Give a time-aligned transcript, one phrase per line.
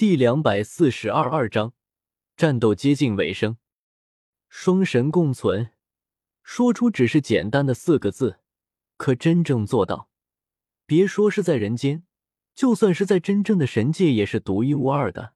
[0.00, 1.74] 第两百四十二二章，
[2.34, 3.58] 战斗接近尾声。
[4.48, 5.72] 双神共存，
[6.42, 8.38] 说出只是简单的四个字，
[8.96, 10.08] 可真正做到，
[10.86, 12.04] 别说是在人间，
[12.54, 15.34] 就算是在真正的神界，也是独一无二的。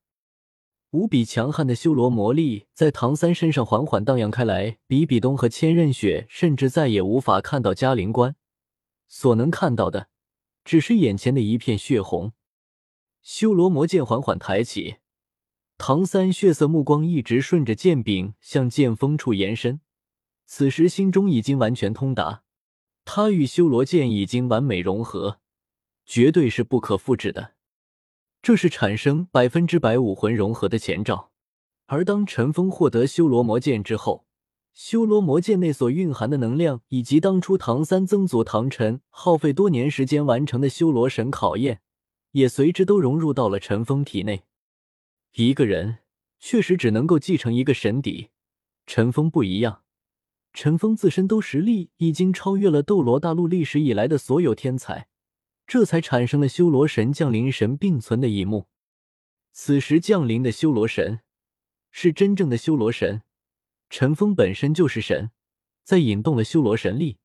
[0.92, 8.34] 无比强悍的修罗魔力在唐三身上缓缓荡漾开来，比比东和千仞雪甚至再也无法看到嘉陵关，
[9.08, 10.08] 所能看到的，
[10.64, 12.32] 只是眼前的一片血红。
[13.24, 14.96] 修罗魔剑缓缓抬起，
[15.78, 19.80] 唐三血色目光一直顺着剑柄向剑锋处延伸。
[20.44, 22.42] 此时心中已经完全通达，
[23.06, 25.40] 他与修罗剑已经完美融合，
[26.04, 27.54] 绝对是不可复制的。
[28.42, 31.30] 这是产生百分之百武魂融合的前兆。
[31.86, 34.26] 而当陈峰获得修罗魔剑之后，
[34.74, 41.80] 修罗魔剑内所蕴含的能量，以及当初唐三曾祖唐晨耗费多年时间完成的修罗神考验。
[42.34, 44.42] 也随之都融入到了陈峰体内。
[45.34, 45.98] 一个人
[46.40, 48.30] 确实只能够继承一个神底，
[48.86, 49.84] 陈峰不一样，
[50.52, 55.06] 陈峰自身都实力已经超越了斗罗大陆历史以来的所有天才，
[55.64, 58.66] 这才产生了修罗神降临神并存的一幕。
[59.52, 61.20] 此时降临的修罗神
[61.92, 63.22] 是真正的修罗神，
[63.88, 65.30] 陈峰本身就是神，
[65.84, 67.18] 在引动了修罗神力，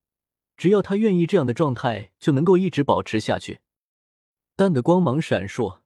[0.55, 3.61] 只要他愿意，这样的状态就能够一直保持下去。
[4.59, 5.79] 淡的光芒闪烁，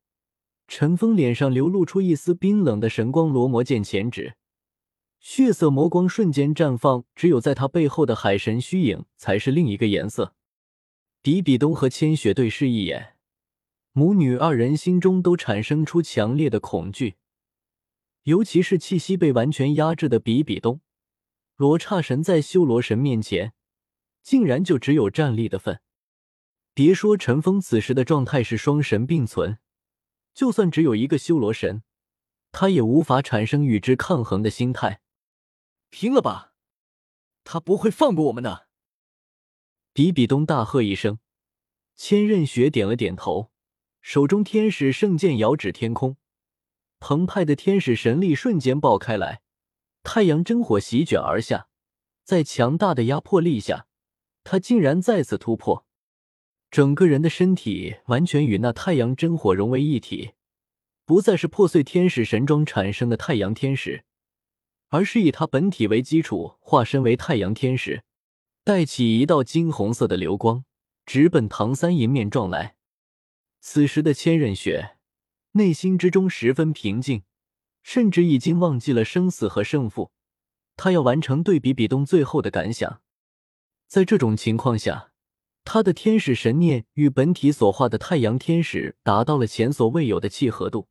[0.68, 3.30] 陈峰脸上流露出一丝冰冷的神光。
[3.30, 4.34] 罗魔剑前指，
[5.20, 7.06] 血色魔光瞬间绽放。
[7.14, 10.34] 只有在他背后的海神虚影才是另一个颜色。
[11.22, 13.16] 比比东和千雪对视一眼，
[13.92, 17.18] 母女二人心中都产生出强烈的恐惧，
[18.24, 20.82] 尤其是气息被完全压制的比比东。
[21.58, 23.54] 罗刹神在修罗神面前，
[24.24, 25.80] 竟然就只有站立的份。
[26.74, 29.60] 别说陈峰此时的状态是双神并存，
[30.34, 31.84] 就算只有一个修罗神，
[32.52, 35.02] 他也无法产生与之抗衡的心态。
[35.92, 36.54] 拼了吧！
[37.44, 38.68] 他不会放过我们的！
[39.94, 41.20] 比比东大喝一声，
[41.96, 43.52] 千仞雪点了点头，
[44.02, 46.18] 手中天使圣剑遥指天空，
[47.00, 49.44] 澎湃的天使神力瞬间爆开来，
[50.02, 51.68] 太阳真火席卷而下，
[52.24, 53.86] 在强大的压迫力下，
[54.44, 55.86] 他竟然再次突破。
[56.74, 60.32] 整个人的身体完全与那太阳真火融为一体，
[61.06, 64.06] 不再是破碎天使神装产生的太阳天使，
[64.88, 68.04] 而是以他本体为基础，化身为太阳天使，
[68.64, 70.66] 带起一道金红色的流光，
[71.06, 72.76] 直奔唐三迎面撞来。
[73.60, 74.98] 此时的千仞雪
[75.52, 77.22] 内心之中十分平静，
[77.84, 80.10] 甚至已经忘记了生死和胜负，
[80.76, 83.04] 他要完成对比比东最后的感想。
[83.88, 85.13] 在这种情况下。
[85.66, 90.90] 他的天使神念与本体所化的太阳天使达到了前所未有的契合度，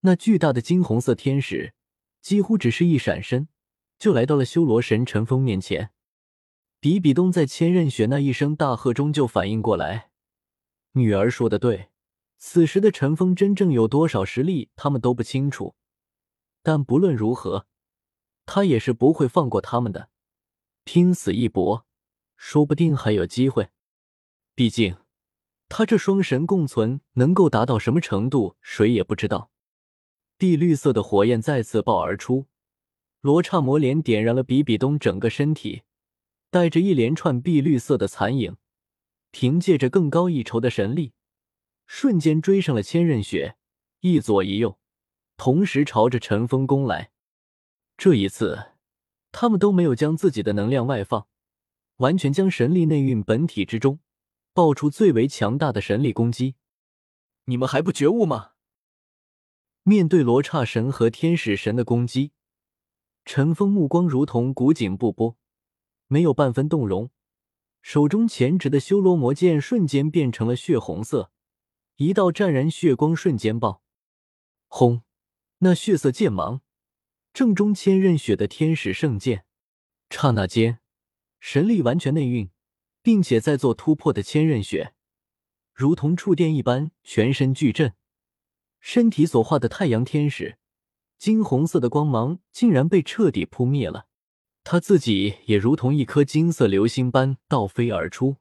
[0.00, 1.74] 那巨大的金红色天使
[2.20, 3.48] 几乎只是一闪身，
[3.98, 5.90] 就来到了修罗神陈峰面前。
[6.80, 10.10] 比比东在千仞雪那一声大喝中就反应过来，
[10.92, 11.90] 女儿说的对，
[12.38, 15.76] 此时的陈峰真正有多少实力，他们都不清楚。
[16.64, 17.66] 但不论如何，
[18.46, 20.10] 他也是不会放过他们的，
[20.82, 21.86] 拼死一搏，
[22.36, 23.70] 说不定还有机会。
[24.54, 24.96] 毕竟，
[25.68, 29.50] 他这双神共存能够达到什么程度，谁也不知道。
[30.36, 32.46] 碧绿色的火焰再次爆而出，
[33.22, 35.82] 罗刹魔莲点燃了比比东整个身体，
[36.50, 38.56] 带着一连串碧绿色的残影，
[39.30, 41.12] 凭借着更高一筹的神力，
[41.86, 43.56] 瞬间追上了千仞雪，
[44.00, 44.78] 一左一右，
[45.38, 47.10] 同时朝着陈峰攻来。
[47.96, 48.72] 这一次，
[49.30, 51.26] 他们都没有将自己的能量外放，
[51.96, 54.00] 完全将神力内蕴本体之中。
[54.54, 56.56] 爆出最为强大的神力攻击，
[57.44, 58.50] 你们还不觉悟吗？
[59.82, 62.32] 面对罗刹神和天使神的攻击，
[63.24, 65.38] 陈峰目光如同古井不波，
[66.06, 67.10] 没有半分动容。
[67.80, 71.32] 手中前指的修罗魔剑瞬间变成了血红色，
[71.96, 73.82] 一道湛然血光瞬间爆，
[74.68, 75.02] 轰！
[75.58, 76.60] 那血色剑芒
[77.32, 79.46] 正中千仞雪的天使圣剑，
[80.10, 80.80] 刹那间，
[81.40, 82.50] 神力完全内蕴。
[83.02, 84.94] 并且在做突破的千仞雪，
[85.74, 87.94] 如同触电一般，全身巨震，
[88.80, 90.56] 身体所化的太阳天使，
[91.18, 94.06] 金红色的光芒竟然被彻底扑灭了。
[94.62, 98.36] 他自己也如同一颗金色流星般倒飞而出，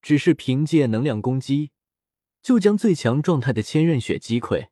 [0.00, 1.72] 只是凭借能量攻击，
[2.40, 4.68] 就将最强状态的千仞雪击溃，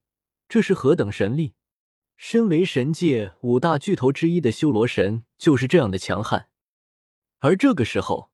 [0.48, 1.52] 这是何等神力！
[2.16, 6.48] 身为神界五大巨头之一的修罗神，就是这样的强悍。
[7.40, 8.33] 而这个时候。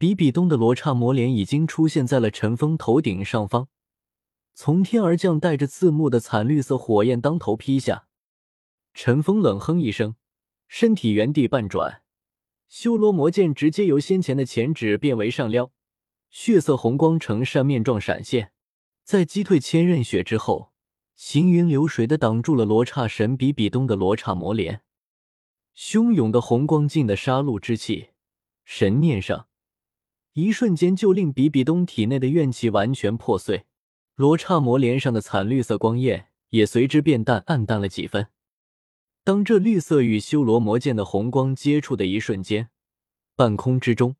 [0.00, 3.68] 比比东的罗刹魔莲已经出现在了陈峰头顶上方，
[4.54, 8.06] 从天而降，带着刺目的惨绿色火焰当头劈下。
[8.94, 10.16] 陈峰冷哼一声，
[10.66, 12.00] 身体原地半转，
[12.66, 15.70] 修罗魔剑直接由先前的前指变为上撩，
[16.30, 18.52] 血色红光呈扇面状闪现，
[19.04, 20.72] 在击退千仞雪之后，
[21.14, 24.80] 行云流水的挡住了罗刹神比比东的罗刹魔莲。
[25.76, 28.12] 汹涌的红光劲的杀戮之气，
[28.64, 29.48] 神念上，
[30.34, 33.64] 一瞬间就令比比东体内的怨气完全破碎。
[34.14, 38.28] 罗刹魔莲上的惨绿色光焰也随之变淡，暗淡了几分。
[39.24, 42.70] 当这绿色与修罗魔剑的红光接触的一瞬间，
[43.36, 44.16] 半空之中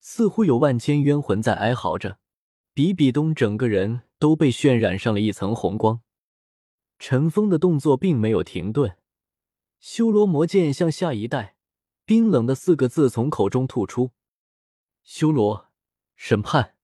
[0.00, 2.18] 似乎有万千冤魂在哀嚎着。
[2.74, 6.02] 比比东整个人都被渲染上了一层红光。
[6.98, 8.96] 陈峰的动作并没有停顿。
[9.80, 11.56] 修罗魔剑向下一带，
[12.04, 14.10] 冰冷的四个字从口中吐出
[15.06, 15.68] ：“修罗
[16.16, 16.74] 审判。”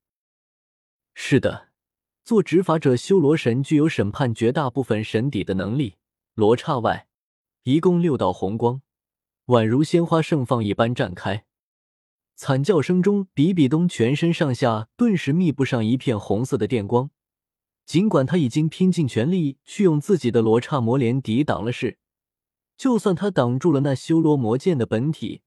[1.12, 1.70] 是的，
[2.24, 5.96] 做执法者，修罗神具有审判绝大部分神邸的能力。
[6.34, 7.08] 罗刹外，
[7.64, 8.80] 一共六道红光，
[9.46, 11.44] 宛如鲜花盛放一般绽开。
[12.36, 17.10] 惨叫声中，比比东全身上下顿时密布上一片红色的电光。
[17.84, 21.98] 尽管他已经拼尽全力去用自己的罗刹魔莲抵挡了事。
[22.76, 25.42] 就算他挡住了那修罗魔剑的本体，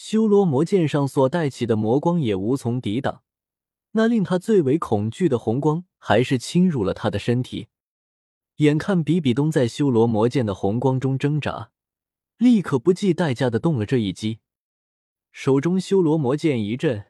[0.00, 3.24] 修罗魔剑上所带起的魔光也无从抵挡。
[3.90, 7.66] 那令他最为恐惧的红光，还是侵入了他的身体。
[8.58, 11.72] 眼看比比东在修罗魔剑的红光中挣扎，
[12.36, 14.38] 立刻不计代价的动了这一击，
[15.32, 17.06] 手中修罗魔剑一震，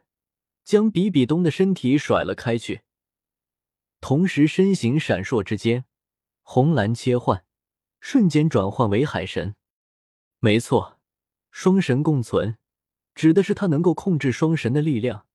[0.64, 2.80] 将比比东的身体甩了开去。
[4.00, 5.84] 同时，身形闪烁之间，
[6.40, 7.44] 红蓝切换。
[8.00, 9.56] 瞬间转换为海神，
[10.38, 10.98] 没错，
[11.50, 12.56] 双神共存，
[13.18, 15.26] 指的是他能够控制双神的力量，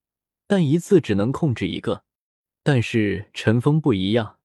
[0.48, 2.06] 但一次只能控制一个。
[2.64, 4.38] 但是陈峰不一样，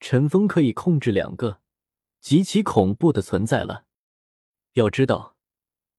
[0.00, 1.60] 陈峰可以控制两个，
[2.20, 3.84] 极其恐怖的存在了。
[4.72, 5.36] 要知道，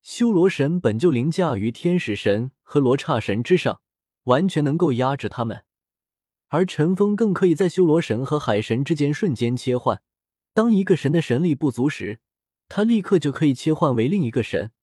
[0.01, 3.79] 修罗神本就凌驾于天使神和罗刹神之上，
[4.23, 5.63] 完全能够压制他们，
[6.49, 10.01] 而陈峰更可以在修罗神和海神之间瞬间切换。
[10.53, 12.19] 当一个神的神力不足时，
[12.67, 14.73] 他立刻就可以切换为另一个神，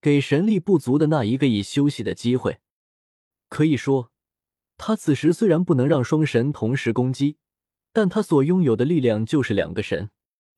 [0.00, 2.60] 给神力不足的那一个以休息的机会。
[3.48, 4.12] 可以说，
[4.76, 7.38] 他此时虽然不能让双神同时攻击，
[7.92, 10.10] 但他所拥有的力量就是两个神，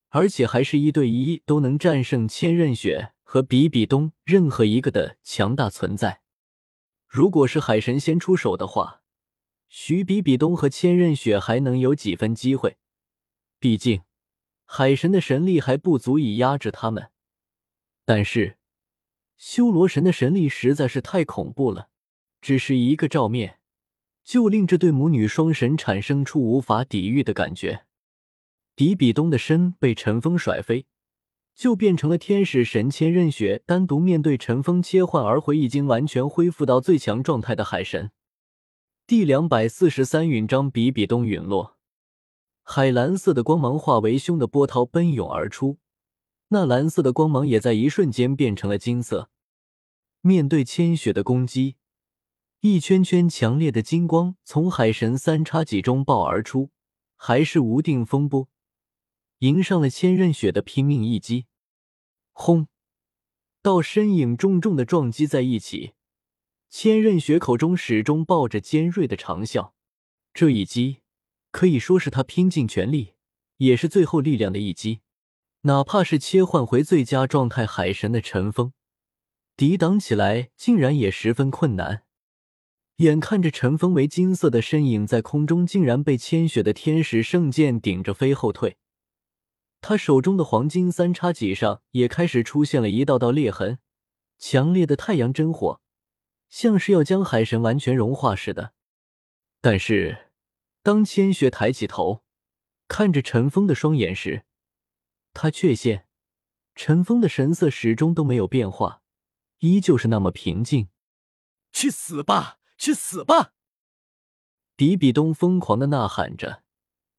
[0.08, 6.20] 而且还是一对一都能战胜千仞雪和比比东任何一个的强大存在。
[7.06, 9.02] 如果是海神先出手的话，
[9.68, 12.76] 许比比东和千仞雪还能有几分机会，
[13.58, 14.02] 毕竟。
[14.72, 17.10] 海神的神力还不足以压制他们，
[18.04, 18.56] 但是
[19.40, 21.88] 修罗神的神力实在是太恐怖了，
[22.42, 23.58] 只是一个照面，
[24.22, 27.86] 就令这对母女双神产生出无法抵御的感觉。
[28.74, 30.84] 比比东的身被陈峰甩飞，
[31.54, 38.10] 就变成了天使神千仞雪单独面对陈峰切换而回，已经完全恢复到最强状态的海神。
[39.06, 41.78] 第两百四十三章，比比东陨落。
[42.62, 45.78] 海蓝色的光芒化为凶的波涛奔涌而出，
[46.50, 49.30] 那蓝色的光芒也在一瞬间变成了金色。
[50.20, 51.76] 面对千雪的攻击，
[52.60, 56.70] 一圈圈强烈的金光从海神三叉戟中爆而出，
[57.16, 58.48] 还是无定风波，
[59.38, 61.46] 迎上了千仞雪的拼命一击。
[62.32, 62.68] 轰！
[63.62, 65.92] 道身影重重的撞击在一起，
[66.68, 69.72] 千仞雪口中始终抱着尖锐的长啸。
[70.32, 70.98] 这一击。
[71.52, 73.14] 可以说是他拼尽全力，
[73.56, 75.00] 也是最后力量的一击。
[75.62, 78.72] 哪怕是切换回最佳状态海神的陈峰，
[79.56, 82.04] 抵挡起来竟然也十分困难。
[82.96, 88.76] 眼看着陈峰为金色的身影在空中竟然被千雪的天使圣剑顶着飞后退，
[89.80, 93.78] 他手中的黄金三叉戟上也开始出现了一道道裂痕，
[94.38, 95.80] 强烈的太阳真火，
[96.48, 98.72] 像是要将海神完全融化似的。
[99.60, 100.26] 但是。
[100.82, 102.22] 当千雪抬起头，
[102.88, 104.44] 看着陈峰的双眼时，
[105.32, 106.06] 他却现
[106.74, 109.02] 陈峰的神色始终都没有变化，
[109.58, 110.88] 依旧是那么平静。
[111.72, 113.52] 去死吧，去死吧！
[114.74, 116.62] 比比东疯狂的呐喊着，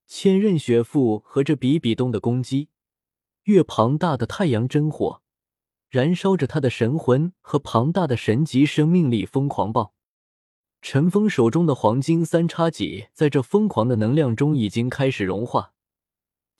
[0.08, 2.70] 千仞雪复合着比比东的攻击，
[3.44, 5.22] 越庞大的太阳真火
[5.90, 9.94] 燃烧着他的神魂和庞大的神级生命力疯狂爆。
[10.82, 15.74] 陈峰手中的黄金三叉戟在这疯狂的能量中已经开始融化，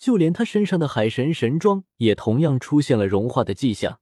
[0.02, 4.00] 就连他身上的海神神装也同样出现了融化的迹象。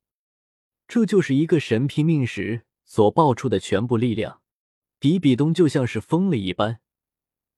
[0.88, 4.40] 这就是一个神拼命时所爆出的全部力量。
[4.98, 6.80] 比比东就像是疯了一般，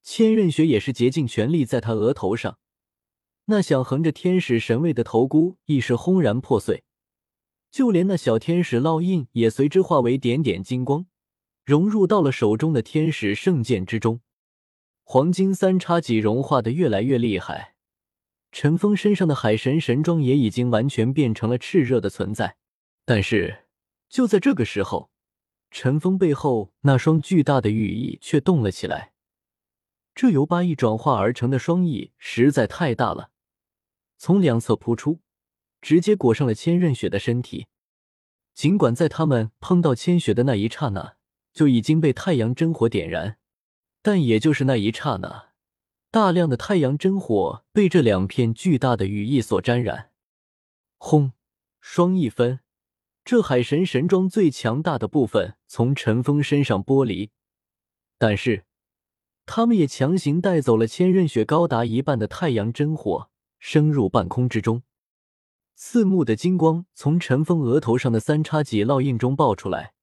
[0.02, 2.58] 千仞雪也是竭尽全力在他额头上，
[3.46, 6.84] 那想横着天使神位的头箍亦是轰然破碎，
[7.70, 11.06] 就连那小天使烙印也随之化为点点金光，
[11.64, 14.22] 融入到了手中的天使圣剑之中。
[15.04, 17.71] 黄金三叉戟融化的越来越厉害，
[18.52, 22.58] 陈峰身上的海神神装也已经完全变成了炽热的存在。
[23.06, 23.66] 但是
[24.10, 25.10] 就在这个时候，
[25.70, 29.14] 陈峰背后那双巨大的羽翼却动了起来。
[30.14, 33.32] 这由八翼转化而成的双翼实在太大了，
[34.18, 35.20] 从两侧扑出，
[35.82, 37.68] 直接裹上了千仞雪的身体。
[38.54, 41.16] 尽管在他们碰到千雪的那一刹那
[41.54, 43.38] 就已经被太阳真火点燃，
[44.02, 45.51] 但也就是那一刹那，
[46.12, 50.12] 大量的太阳真火被这两片巨大的羽翼所沾染。
[50.98, 51.32] 轰！
[51.80, 52.60] 双翼分，
[53.24, 57.32] 这海神神装最强大的部分从陈峰身上剥离，
[58.18, 58.66] 但是。
[59.46, 64.84] 他们也强行带走了千仞雪高达一半的太阳真火，升入半空之中。
[65.76, 69.94] 刺目的金光从陈峰额头上的三叉戟烙印中爆出来，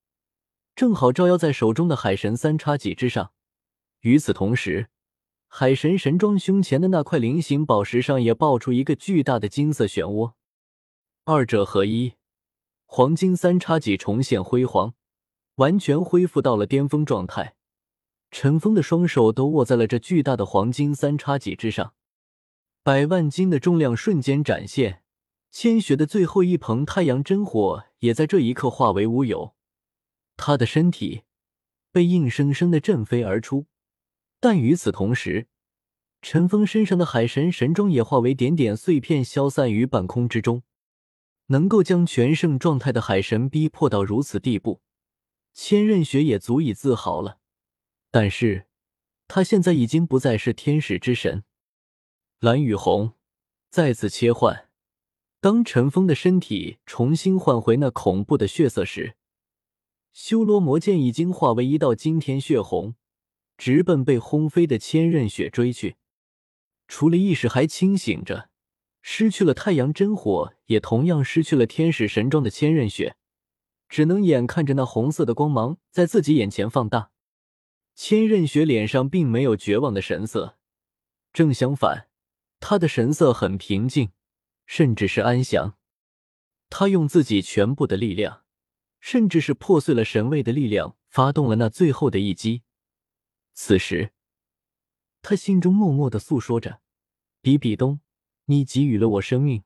[0.74, 3.32] 正好照耀在手中的海神三叉戟之上。
[4.00, 4.88] 与此同时，
[5.50, 10.34] 海神神装胸前的那块菱形宝石上也爆出一个巨大的金色漩涡，
[11.24, 12.12] 二者合一，
[12.84, 14.94] 黄金三叉戟重现辉煌，
[15.56, 17.56] 完全恢复到了巅峰状态。
[18.30, 21.94] 陈峰的双手都握在了这巨大的黄金三叉戟之上，
[22.82, 25.02] 百万斤的重量瞬间展现。
[25.50, 29.54] 千雪的最后一捧太阳真火也在这一刻化为乌有，
[30.36, 31.22] 他的身体
[31.90, 33.64] 被硬生生的震飞而出。
[34.40, 35.48] 但与此同时，
[36.22, 40.62] 陈峰身上的海神神装也化为点点碎片，消散于半空之中。
[41.50, 44.82] 能够将全盛状态的海神逼迫到如此地步，
[45.54, 47.38] 千仞雪也足以自豪了。
[48.10, 48.66] 但是，
[49.26, 51.44] 他现在已经不再是天使之神。
[52.40, 53.14] 蓝与红
[53.70, 54.68] 再次切换。
[55.40, 59.16] 当陈峰的身体重新换回那恐怖的血色时，
[60.12, 62.94] 修罗魔剑已经化为一道惊天血红，
[63.58, 65.96] 直奔被轰飞的千仞雪追去。
[66.86, 68.48] 除了意识还清醒着，
[69.02, 73.16] 失去了太阳真火，也同样失去了天使神装的千仞雪，
[73.88, 77.10] 只能眼看着那红色的光芒在自己眼前放大。
[77.94, 80.56] 千仞雪脸上并没有绝望的神色，
[81.32, 82.08] 正相反，
[82.60, 84.12] 她的神色很平静，
[84.64, 85.74] 甚至是安详。
[86.70, 88.44] 他用自己全部的力量，
[89.00, 92.62] 甚至是破碎了神位的力量，发动了那最后的一击。
[93.60, 94.12] 此时，
[95.20, 96.80] 他心中默默的诉说着
[97.42, 98.00] ：“比比东，
[98.44, 99.64] 你给予了我生命，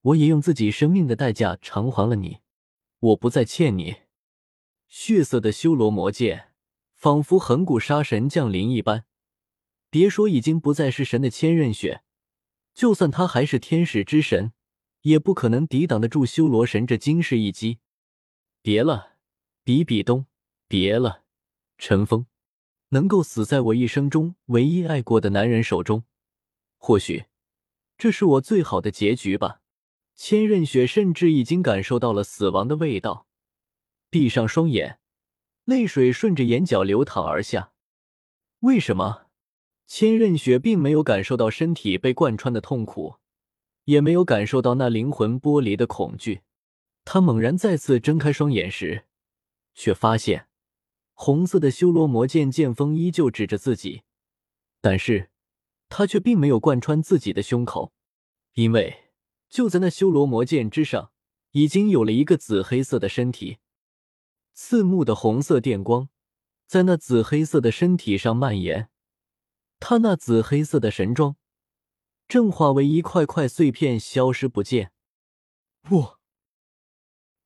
[0.00, 2.38] 我也用自己生命的代价偿还了你，
[3.00, 3.96] 我不再欠你。”
[4.88, 6.54] 血色的修罗魔剑。
[6.94, 9.04] 仿佛横古杀神降临一般，
[9.90, 12.02] 别说已经不再是神的千仞雪，
[12.72, 14.54] 就算他还是天使之神，
[15.02, 17.78] 也不可能抵挡得住修罗神这惊世一击。
[18.62, 19.18] 别了，
[19.62, 20.24] 比比东，
[20.66, 21.24] 别了，
[21.76, 22.26] 陈峰，
[22.90, 26.04] 能够死在我一生中唯一爱过的男人手中，
[26.76, 27.26] 或许
[27.96, 29.60] 这是我最好的结局吧。
[30.14, 33.26] 千仞雪甚至已经感受到了死亡的味道，
[34.10, 34.98] 闭上双眼。
[35.64, 37.72] 泪水顺着眼角流淌而下。
[38.60, 39.26] 为什么？
[39.86, 43.16] 千仞雪并没有感受到身体被贯穿的痛苦，
[43.84, 46.40] 也没有感受到那灵魂剥离的恐惧。
[47.04, 49.04] 她猛然再次睁开双眼时，
[49.74, 50.47] 却发现
[51.20, 54.04] 红色的修罗魔剑剑锋依旧指着自己，
[54.80, 55.30] 但是
[55.88, 57.92] 他却并没有贯穿自己的胸口，
[58.52, 59.10] 因为
[59.50, 61.10] 就在那修罗魔剑之上，
[61.50, 63.58] 已经有了一个紫黑色的身体。
[64.54, 66.08] 刺目的红色电光
[66.68, 68.88] 在那紫黑色的身体上蔓延，
[69.80, 71.34] 他那紫黑色的神装
[72.28, 74.92] 正化为一块块碎片消失不见。
[75.82, 76.18] 不！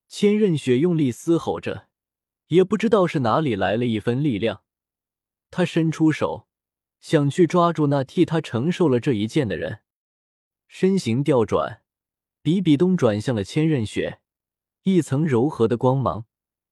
[0.07, 1.87] 千仞雪用力嘶吼着，
[2.53, 4.61] 也不知道是哪里来了一分力量，
[5.49, 6.47] 他伸出手
[7.01, 9.79] 想去抓住那替他承受了这一剑的人，
[10.67, 11.81] 身形调转，
[12.43, 14.19] 比比东转向了千仞雪，
[14.83, 16.25] 一层柔和的光芒。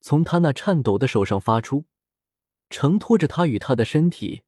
[0.03, 1.85] 从他那颤抖的手上发出，
[2.69, 4.43] 承托着他与他的身体，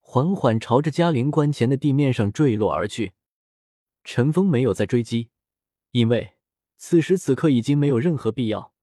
[0.00, 3.12] 缓缓朝着嘉陵关前的地面上坠落而去。
[4.02, 5.30] 陈峰没有再追击，
[5.92, 6.34] 因为
[6.76, 8.73] 此时此刻已经没有任何必要。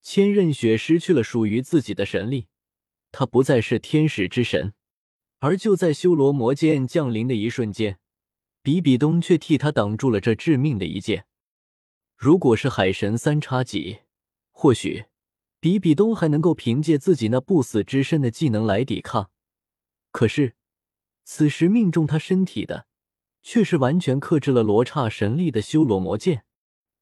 [0.00, 2.48] 千仞雪失去了属于自己的神力，
[3.12, 4.74] 他不再是天使之神。
[5.38, 7.98] 而就在修罗魔剑降临的一瞬间，
[8.62, 11.26] 比比东却替他挡住了这致命的一剑。
[12.16, 14.00] 如果是海神三叉戟，
[14.50, 15.06] 或许。
[15.60, 19.32] 比比东还能够凭借自己那不死之身的技能来抵抗，
[20.12, 20.54] 可是
[21.24, 22.86] 此时命中他身体的，
[23.42, 26.44] 却是完全克制了罗刹神力的修罗魔剑。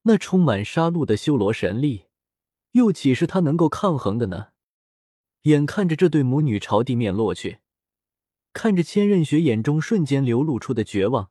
[0.05, 2.06] 那充满杀戮的修罗神力，
[2.77, 4.49] 又岂是他能够抗衡的呢？
[5.43, 7.61] 眼看着这对母女朝地面落去，
[8.53, 11.31] 看着千仞雪眼中瞬间流露出的绝望，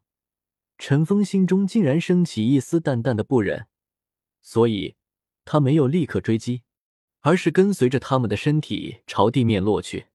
[0.80, 3.68] 陈峰心中竟然升起一丝淡淡的不忍，
[4.42, 4.96] 所以
[5.44, 6.64] 他没有立刻追击，
[7.20, 10.08] 而是跟随着他们的身体朝地面落去。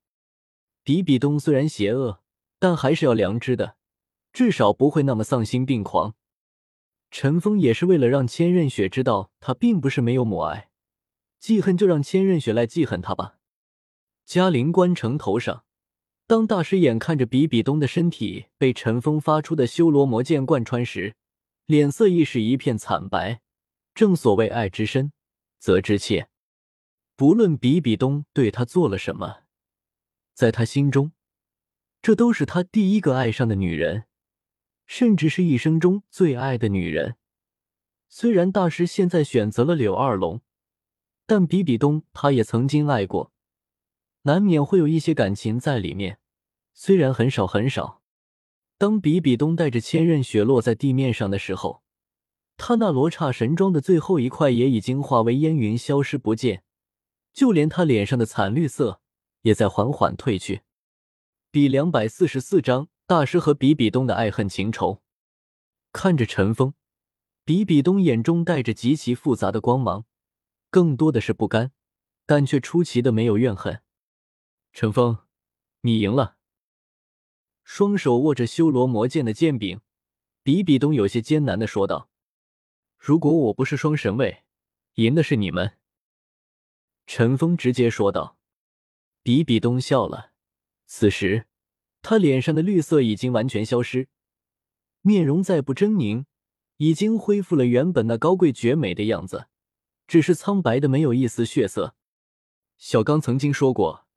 [0.82, 2.20] 比比东虽然邪恶，
[2.58, 3.76] 但还是要良知的，
[4.32, 6.16] 至少不会那么丧心病狂。
[7.12, 10.69] 陈峰也是为了让千仞雪知道他并不是没有母爱，
[11.40, 13.38] 记恨就让千仞雪来记恨他吧。
[14.24, 15.64] 嘉陵关城头上，
[16.26, 21.16] 当大师眼看着比比东的身体被陈峰发出的修罗魔剑贯穿时，
[21.66, 23.40] 脸色亦是一片惨白。
[23.94, 25.12] 正所谓爱之深，
[25.58, 26.28] 责之切。
[27.16, 29.40] 不论比比东对他做了什么，
[30.32, 31.12] 在他心中，
[32.00, 34.04] 这都是他第一个爱上的女人。
[34.86, 37.16] 甚至是一生中最爱的女人。
[38.08, 40.40] 虽然大师现在选择了柳二龙，
[41.30, 43.30] 但比比东他也曾经爱过，
[44.22, 46.18] 难免会有一些感情在里面，
[46.74, 48.02] 虽然很少很少。
[48.76, 51.84] 当比比东带着千仞雪落在地面上的时候，
[52.56, 56.64] 他那罗刹神装的最后一块也已经化为烟云消失不见，
[57.32, 59.00] 就连他脸上的惨绿色
[59.42, 60.62] 也在缓缓褪去。
[61.52, 62.88] 第两百四十四章。
[63.06, 65.00] 大师和比比东的爱恨情仇，
[65.92, 66.74] 看着陈峰，
[67.44, 70.06] 比比东眼中带着极其复杂的光芒，
[70.70, 71.72] 更多的是不甘，
[72.24, 73.82] 但却出奇的没有怨恨。
[74.72, 75.18] 陈峰，
[75.82, 76.36] 你赢了。
[77.64, 79.80] 双手握着修罗魔剑的剑柄，
[80.42, 82.08] 比比东有些艰难的说道
[82.98, 84.44] ：“如果我不是双神位，
[84.94, 85.76] 赢的是你们。”
[87.06, 88.38] 陈峰直接说道。
[89.22, 90.32] 比比东笑了，
[90.86, 91.46] 此时。
[92.02, 94.08] 他脸上的绿色已经完全消失，
[95.02, 96.24] 面容再不狰狞，
[96.78, 99.49] 已经恢复了原本那高贵绝美的样子，
[100.10, 101.94] 只是苍白的没有一丝血色。
[102.76, 104.08] 小刚曾经说过，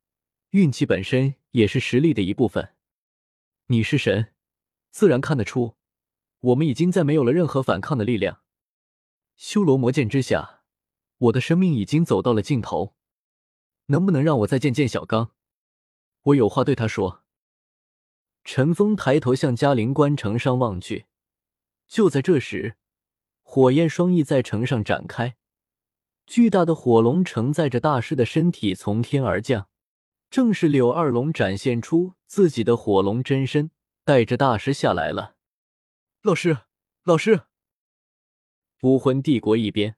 [0.50, 2.74] 运气本身也是实力的一部分。
[3.66, 4.34] 你是神，
[4.90, 5.76] 自然看得出，
[6.40, 8.40] 我们已经再没有了任何反抗的力量。
[9.36, 10.64] 修罗魔剑之下，
[11.16, 12.96] 我的生命已经走到了尽头，
[13.86, 15.30] 能不能让我再见见小刚？
[16.22, 17.22] 我有话对他说。
[18.42, 21.06] 陈峰抬头向嘉陵关城上望去，
[21.86, 22.78] 就在这时，
[23.44, 25.36] 火焰双翼在城上展开，
[26.26, 29.68] 巨大的火龙承载着大师的身体从天而降。
[30.30, 33.70] 正是柳二龙展现出自己的火龙真身，
[34.04, 35.36] 带着大师下来了。
[36.22, 36.58] 老师，
[37.04, 37.42] 老师！
[38.82, 39.94] 武魂帝国一边，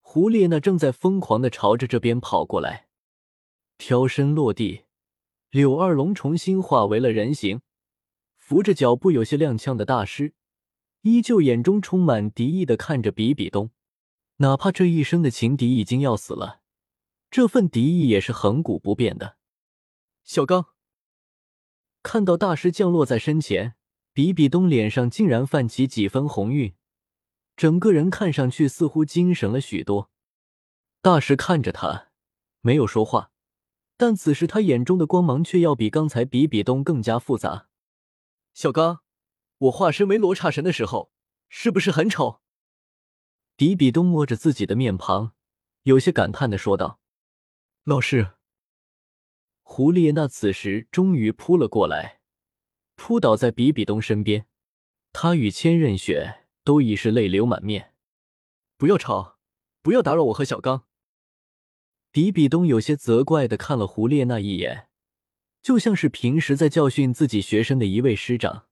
[0.00, 2.88] 胡列娜正在疯狂的朝着这边跑过来，
[3.76, 4.86] 飘身落地，
[5.50, 7.60] 柳二龙重新化为了人形。
[8.36, 10.34] 扶着脚步有些踉跄的大师，
[11.02, 13.70] 依旧眼中充满敌意的看着比比东，
[14.38, 16.60] 哪怕这一生的情敌已经要死了，
[17.30, 19.36] 这份敌意也是恒古不变的。
[20.24, 20.66] 小刚
[22.02, 23.76] 看到大师降落在身前，
[24.12, 26.74] 比比东脸上竟然泛起几分红晕，
[27.56, 30.10] 整个人看上去似乎精神了许多。
[31.00, 32.08] 大师看着他，
[32.60, 33.30] 没有说话，
[33.96, 37.68] 但此时他眼中的光芒却要比刚才比比东更加复杂。
[38.52, 39.00] 小刚，
[39.58, 41.10] 我化身为罗刹神的时候，
[41.48, 42.42] 是不是很丑？
[43.56, 45.32] 比比东摸着自己的面庞，
[45.84, 47.00] 有些感叹的说道
[47.84, 48.32] ：“老师。”
[49.64, 52.20] 胡列娜此时终于扑了过来，
[52.94, 54.46] 扑倒在比比东身边。
[55.12, 57.94] 他与千仞雪都已是泪流满面。
[58.76, 59.38] 不要吵，
[59.80, 60.84] 不要打扰我和小刚。
[62.10, 64.88] 比比东有些责怪的看了胡列娜一眼。
[65.62, 68.66] 就像是平时在教训自己学生的一位师长，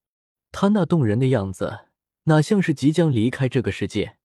[0.52, 1.86] 他那动人的样子，
[2.24, 4.18] 哪像是即将离开这个世界？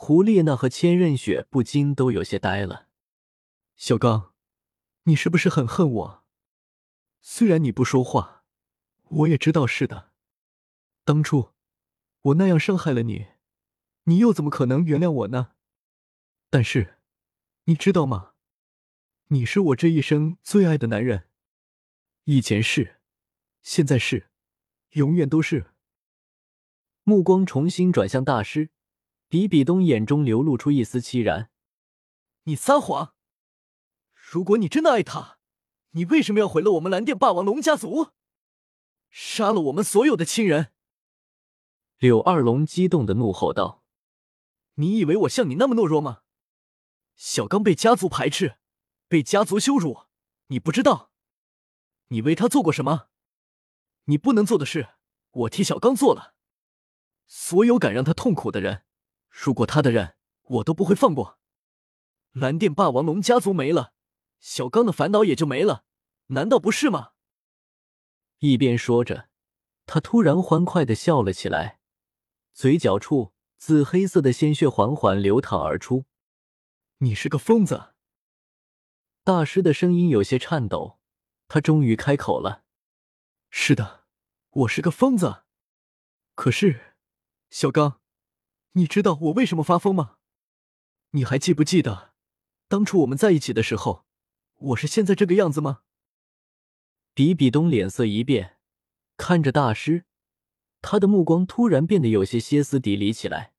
[0.00, 2.86] 胡列娜和千仞雪不禁都有些呆了。
[3.74, 4.32] 小刚，
[5.02, 6.24] 你是不是很恨我？
[7.20, 8.44] 虽然你不说话，
[9.08, 10.12] 我也知道是的。
[11.04, 11.50] 当初
[12.22, 13.26] 我那样伤害了你，
[14.04, 15.54] 你又怎么可能原谅我呢？
[16.48, 16.98] 但是，
[17.64, 18.34] 你知道吗？
[19.26, 21.26] 你是我这一生最爱的男人。
[22.24, 23.00] 以前是，
[23.62, 24.30] 现在是，
[24.90, 25.72] 永远都是。
[27.02, 28.70] 目光重新转向大师，
[29.28, 31.50] 比比东眼中流露出一丝凄然。
[32.44, 33.14] 你撒谎！
[34.12, 35.38] 如果你真的爱他，
[35.90, 38.12] 你为什么要毁了我们蓝电霸王龙家族，
[39.10, 40.72] 杀了我们所有的亲人？
[41.98, 43.84] 柳二龙激动的怒吼道
[44.76, 46.22] ：“你以为我像你那么懦弱吗？
[47.14, 48.58] 小刚被家族排斥，
[49.08, 50.04] 被家族羞辱，
[50.46, 51.12] 你不知道。”
[52.10, 53.08] 你为他做过什么？
[54.04, 54.94] 你不能做的事，
[55.30, 56.34] 我替小刚做了。
[57.26, 58.84] 所有敢让他痛苦的人，
[59.40, 61.38] 如果他的人，我都不会放过。
[62.32, 63.92] 蓝电霸王龙家族没了，
[64.40, 65.84] 小刚的烦恼也就没了，
[66.28, 67.12] 难道不是吗？
[68.40, 69.28] 一边说着，
[69.86, 71.78] 他突然欢快的笑了起来，
[72.52, 76.06] 嘴角处紫黑色的鲜血缓缓流淌而出。
[76.98, 77.94] 你是个疯子！
[79.22, 80.98] 大师的声音有些颤抖，
[81.46, 82.64] 他终于开口了
[83.50, 84.04] ：“是的，
[84.50, 85.44] 我是个疯子。
[86.34, 86.96] 可是，
[87.50, 88.00] 小刚，
[88.72, 90.16] 你知道我为什么发疯吗？
[91.10, 92.12] 你还记不记得，
[92.68, 94.04] 当初我们在一起的时候，
[94.56, 95.80] 我是现在这个样子吗？”
[97.14, 98.58] 比比东脸色一变，
[99.16, 100.04] 看着大师，
[100.80, 103.54] 他的目光突然变得有些歇斯底里起来。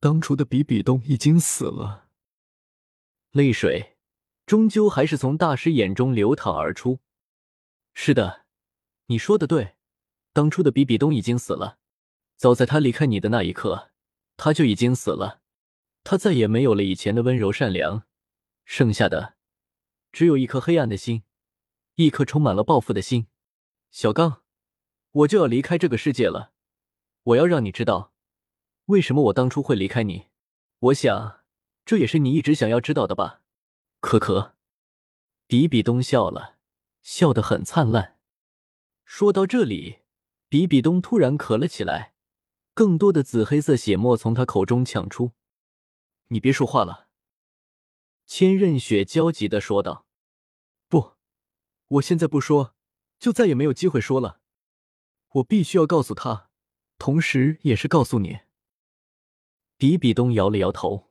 [0.00, 2.08] 当初的比比东已经死了，
[3.30, 3.96] 泪水
[4.44, 6.98] 终究还是从大师眼中流淌而出。
[7.94, 8.46] 是的，
[9.06, 9.76] 你说的对，
[10.32, 11.78] 当初的比比东已经死了。
[12.36, 13.91] 早在他离开你的那一刻，
[14.44, 15.40] 他就已经死了。
[16.02, 18.02] 他再也没有了以前的温柔善良，
[18.64, 19.36] 剩下的
[20.10, 21.22] 只有一颗黑暗的心。
[21.94, 23.28] 一颗充满了报复的心，
[23.92, 24.42] 小刚，
[25.12, 26.50] 我就要离开这个世界了。
[27.22, 28.12] 我要让你知道，
[28.86, 30.26] 为什么我当初会离开你。
[30.80, 31.44] 我想，
[31.84, 33.42] 这也是你一直想要知道的吧？
[34.00, 34.56] 可可，
[35.46, 36.56] 比比东笑了，
[37.00, 38.18] 笑得很灿烂。
[39.04, 40.00] 说到这里，
[40.48, 42.14] 比比东突然咳了起来，
[42.74, 45.32] 更多的紫黑色血沫从他口中抢出。
[46.28, 47.08] 你别说话了，
[48.26, 50.06] 千仞雪焦急的说道。
[50.88, 51.12] 不
[51.88, 52.74] 我现在不说，
[53.18, 54.40] 就再也没有机会说了。
[55.34, 56.50] 我必须要告诉他，
[56.96, 58.40] 同时也是告诉你。
[59.76, 61.10] 比比东摇了摇头。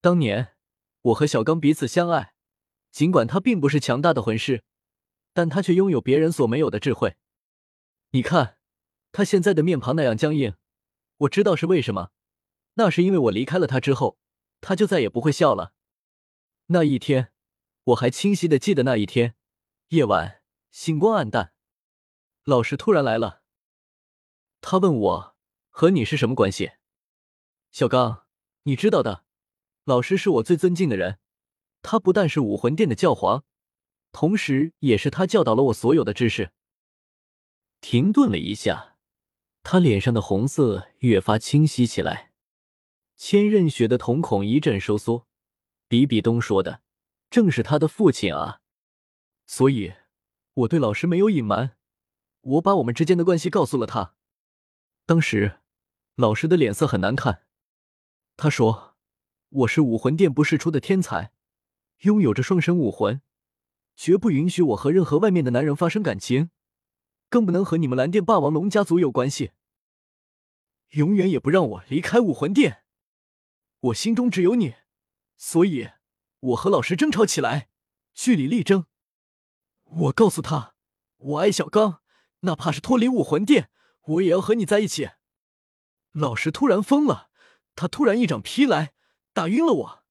[0.00, 0.56] 当年
[1.02, 2.34] 我和小刚彼此相爱，
[2.90, 4.64] 尽管他并不是强大的魂师，
[5.32, 7.16] 但他却拥有别人所没有的智慧。
[8.10, 8.58] 你看，
[9.12, 10.54] 他现在的面庞那样僵硬，
[11.18, 12.10] 我知道是为什么。
[12.74, 14.18] 那是因为我离开了他之后，
[14.60, 15.72] 他就再也不会笑了。
[16.66, 17.32] 那一天，
[17.84, 19.36] 我还清晰的记得那一天。
[19.88, 21.52] 夜晚，星光暗淡，
[22.44, 23.42] 老师突然来了。
[24.60, 25.36] 他问我
[25.68, 26.72] 和你是什么关系？
[27.70, 28.26] 小刚，
[28.62, 29.24] 你知道的，
[29.84, 31.18] 老师是我最尊敬的人。
[31.82, 33.44] 他不但是武魂殿的教皇，
[34.10, 36.50] 同时也是他教导了我所有的知识。
[37.80, 38.93] 停顿了一下，
[39.64, 42.30] 他脸上的红色越发清晰起来。
[43.16, 45.26] 千仞雪的瞳孔一阵收缩。
[45.88, 46.82] 比比东说的
[47.30, 48.60] 正是他的父亲啊。
[49.46, 49.94] 所以，
[50.54, 51.76] 我对老师没有隐瞒，
[52.40, 54.14] 我把我们之间的关系告诉了他。
[55.06, 55.60] 当时，
[56.14, 57.42] 老师的脸色很难看。
[58.36, 58.96] 他说
[59.50, 61.32] ：“我是武魂殿不世出的天才，
[62.00, 63.22] 拥有着双生武魂，
[63.94, 66.50] 绝不允许我和任何外面的男人发生感情，
[67.34, 69.50] 更不能和你们蓝电霸王龙家族有关系。
[70.90, 72.84] 永远也不让我离开武魂殿。
[73.80, 74.76] 我心中只有你，
[75.36, 75.90] 所以，
[76.38, 77.68] 我和老师争吵起来，
[78.14, 78.86] 据理力争。”
[79.82, 80.76] 我告诉他，
[81.16, 82.02] 我爱小刚，
[82.42, 83.68] 哪怕是脱离武魂殿，
[84.02, 85.10] 我也要和你在一起。
[86.12, 87.30] 老师突然疯了，
[87.74, 88.92] 他突然一掌劈来，
[89.32, 90.04] 打晕了我。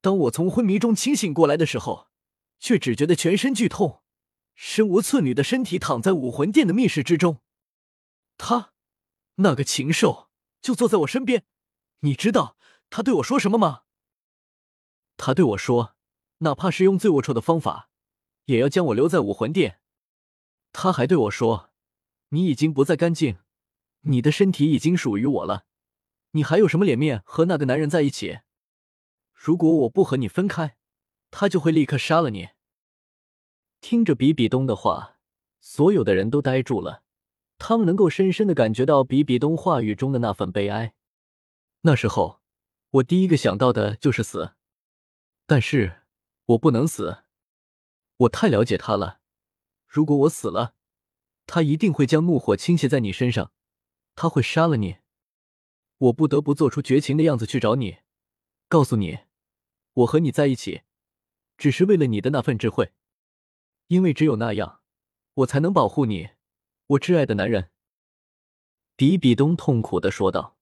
[0.00, 2.08] 当我从昏迷中清醒过来的时候，
[2.58, 4.02] 却只觉得全身剧痛，
[4.62, 7.40] 身无寸缕的身体躺在武魂殿的密室之中。
[8.36, 8.74] 他，
[9.36, 10.28] 那个禽兽，
[10.60, 11.46] 就坐在我身边。
[12.00, 12.58] 你知道
[12.90, 13.84] 他对我说什么吗？
[15.16, 15.96] 他对我说，
[16.40, 17.88] 哪怕是用最龌龊的方法。
[18.44, 19.80] 也要将我留在武魂殿。
[20.72, 21.70] 他还对我说
[22.28, 23.38] ：“你已经不再干净，
[24.02, 25.64] 你的身体已经属于我了，
[26.32, 28.40] 你还有什么脸面和那个男人在一起？
[29.32, 30.76] 如果我不和你分开，
[31.30, 32.50] 他就会立刻杀了你。”
[33.80, 35.16] 听着比比东的话，
[35.60, 37.02] 所有的人都呆住了，
[37.58, 40.94] 他们能够深深的感觉到比比东话语中的那份悲哀。
[41.82, 42.40] 那时候，
[42.90, 44.52] 我第一个想到的就是死，
[45.46, 46.02] 但是
[46.46, 47.24] 我不能死。
[48.18, 49.20] 我太了解他了，
[49.86, 50.74] 如果我死了，
[51.46, 53.52] 他一定会将怒火倾泻在你身上，
[54.14, 54.98] 他会杀了你。
[55.96, 57.98] 我不得不做出绝情的样子去找你，
[58.68, 59.20] 告诉你，
[59.94, 60.82] 我和你在一起，
[61.56, 62.92] 只是为了你的那份智慧，
[63.90, 64.82] 因为只有那样，
[65.34, 66.30] 我才能保护你，
[66.86, 67.72] 我挚爱的男人。
[68.94, 70.59] 比比东痛苦的说道。